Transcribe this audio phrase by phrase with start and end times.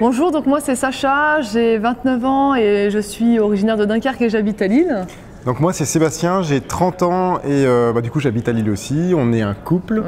[0.00, 4.28] Bonjour, donc moi c'est Sacha, j'ai 29 ans et je suis originaire de Dunkerque et
[4.28, 5.06] j'habite à Lille.
[5.46, 8.70] Donc moi c'est Sébastien, j'ai 30 ans et euh, bah, du coup j'habite à Lille
[8.70, 9.12] aussi.
[9.16, 10.02] On est un couple.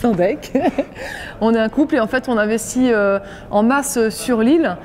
[0.00, 0.52] Sans deck.
[1.40, 4.76] on est un couple et en fait on investit euh, en masse sur l'île.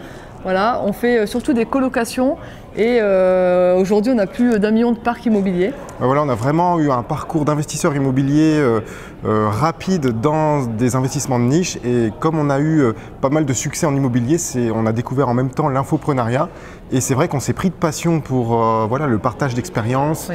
[0.45, 2.37] Voilà, on fait euh, surtout des colocations
[2.77, 5.73] et euh, aujourd'hui on a plus d'un million de parcs immobiliers.
[5.99, 8.81] Voilà, on a vraiment eu un parcours d'investisseurs immobiliers euh,
[9.23, 13.87] rapide dans des investissements de niche et comme on a eu pas mal de succès
[13.87, 14.37] en immobilier,
[14.71, 16.49] on a découvert en même temps l'infoprenariat
[16.91, 18.49] et c'est vrai qu'on s'est pris de passion pour
[18.87, 20.29] voilà, le partage d'expériences.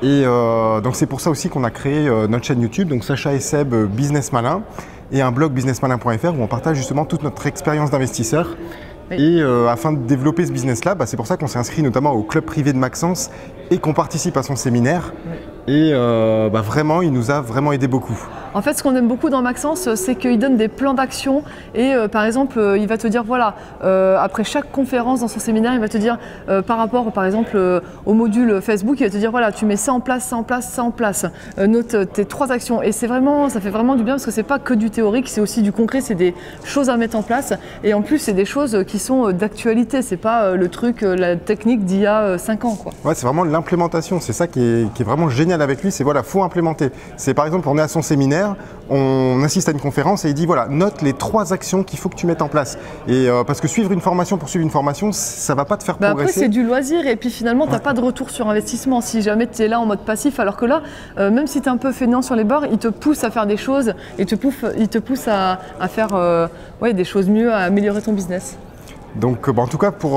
[0.00, 0.22] Et
[0.84, 3.74] donc c'est pour ça aussi qu'on a créé notre chaîne YouTube, donc Sacha et Seb
[3.74, 4.62] Business Malin,
[5.10, 8.56] et un blog businessmalin.fr où on partage justement toute notre expérience d'investisseur
[9.10, 12.12] et euh, afin de développer ce business-là, bah, c'est pour ça qu'on s'est inscrit notamment
[12.12, 13.30] au club privé de Maxence
[13.70, 15.12] et qu'on participe à son séminaire.
[15.68, 18.18] Et euh, bah, vraiment, il nous a vraiment aidé beaucoup.
[18.56, 21.42] En fait, ce qu'on aime beaucoup dans Maxence, c'est qu'il donne des plans d'action
[21.74, 25.40] et euh, par exemple, euh, il va te dire voilà, après chaque conférence dans son
[25.40, 26.18] séminaire, il va te dire
[26.66, 29.92] par rapport par exemple au module Facebook, il va te dire voilà, tu mets ça
[29.92, 31.26] en place, ça en place, ça en place.
[31.58, 34.42] note tes trois actions et c'est vraiment, ça fait vraiment du bien parce que c'est
[34.42, 37.52] pas que du théorique, c'est aussi du concret, c'est des choses à mettre en place
[37.84, 41.84] et en plus c'est des choses qui sont d'actualité, c'est pas le truc, la technique
[41.84, 42.92] d'il y a 5 ans quoi.
[43.04, 46.04] Ouais, c'est vraiment l'implémentation, c'est ça qui est, qui est vraiment génial avec lui, c'est
[46.04, 46.90] voilà, faut implémenter.
[47.18, 48.45] C'est par exemple, on est à son séminaire,
[48.88, 52.08] on assiste à une conférence et il dit voilà, note les trois actions qu'il faut
[52.08, 52.78] que tu mettes en place.
[53.08, 55.84] Et euh, parce que suivre une formation pour suivre une formation, ça va pas te
[55.84, 56.38] faire bah progresser.
[56.38, 59.22] Après, c'est du loisir et puis finalement, tu n'as pas de retour sur investissement si
[59.22, 60.38] jamais tu es là en mode passif.
[60.38, 60.82] Alors que là,
[61.18, 63.30] euh, même si tu es un peu fainéant sur les bords, il te pousse à
[63.30, 65.58] faire des choses et te pousse, il te pousse à,
[65.88, 66.46] faire euh,
[66.80, 68.56] ouais, des choses mieux, à améliorer ton business.
[69.20, 70.14] Donc, en tout cas, pour,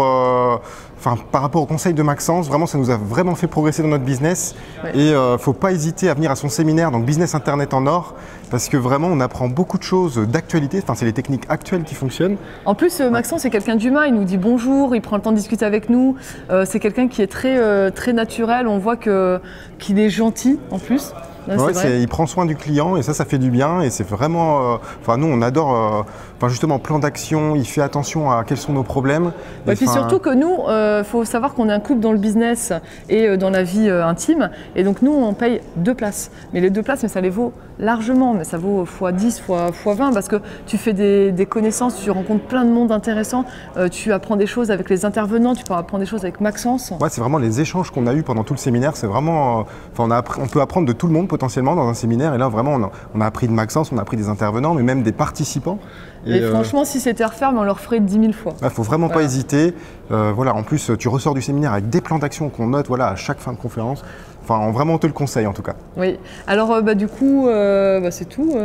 [0.97, 3.89] enfin, par rapport au conseil de Maxence, vraiment, ça nous a vraiment fait progresser dans
[3.89, 4.55] notre business.
[4.94, 7.86] Et il ne faut pas hésiter à venir à son séminaire, donc Business Internet en
[7.88, 8.16] or,
[8.52, 10.80] parce que vraiment, on apprend beaucoup de choses d'actualité.
[10.83, 12.38] Enfin, c'est les techniques actuelles qui fonctionnent.
[12.66, 14.05] En plus, Maxence, c'est quelqu'un d'humain.
[14.05, 16.16] Il nous dit bonjour, il prend le temps de discuter avec nous.
[16.50, 18.67] Euh, c'est quelqu'un qui est très, euh, très naturel.
[18.67, 21.14] On voit qu'il est gentil en plus
[21.48, 24.73] il prend soin du client et ça, ça fait du bien et c'est vraiment.
[24.73, 25.76] Euh, enfin, nous, on adore.
[25.76, 26.02] Euh,
[26.38, 27.55] enfin, justement, plan d'action.
[27.55, 29.32] Il fait attention à quels sont nos problèmes.
[29.67, 32.17] Et, puis surtout que nous, il euh, faut savoir qu'on est un couple dans le
[32.17, 32.73] business
[33.10, 34.49] et dans la vie intime.
[34.76, 36.32] Et donc nous, on paye deux places.
[36.54, 38.33] Mais les deux places, mais ça les vaut largement.
[38.33, 42.45] Mais ça vaut x 10, x 20 parce que tu fais des, connaissances, tu rencontres
[42.45, 43.45] plein de monde intéressant.
[43.92, 46.94] tu apprends des choses avec les intervenants, tu peux apprendre des choses avec Maxence.
[46.99, 48.95] Ouais, c'est vraiment les échanges qu'on a eu pendant tout le séminaire.
[48.95, 49.66] C'est vraiment.
[49.92, 52.33] Enfin, on, a on peut apprendre de tout le monde potentiellement dans un séminaire.
[52.33, 52.77] Et là, vraiment,
[53.16, 55.80] on a, appris de Maxence, on a appris des intervenants, mais même des participants.
[56.26, 58.54] Et, euh, franchement, si c'était refaire, on leur ferait 10 000 fois.
[58.60, 59.73] Il ne faut vraiment pas hésiter.
[60.11, 63.08] Euh, voilà, en plus, tu ressors du séminaire avec des plans d'action qu'on note voilà,
[63.08, 64.04] à chaque fin de conférence.
[64.49, 65.76] Enfin, vraiment, on te le conseille en tout cas.
[65.95, 66.17] Oui.
[66.48, 68.55] Alors, euh, bah, du coup, bah, c'est tout.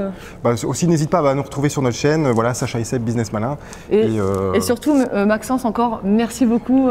[0.43, 2.31] Bah, aussi, n'hésite pas à nous retrouver sur notre chaîne.
[2.31, 3.59] Voilà, Sacha Isseb, Business Malin.
[3.91, 4.19] Et,
[4.55, 4.97] et, surtout,
[5.27, 6.89] Maxence, encore, merci beaucoup.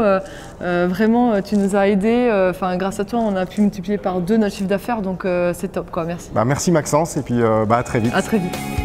[0.60, 2.30] vraiment, tu nous as aidés.
[2.50, 5.02] Enfin, grâce à toi, on a pu multiplier par deux notre chiffre d'affaires.
[5.02, 5.90] Donc, c'est top.
[5.90, 6.04] Quoi.
[6.04, 6.30] Merci.
[6.34, 7.16] Bah, merci Maxence.
[7.16, 8.12] Et puis, bah, à très vite.
[8.14, 8.83] À très vite.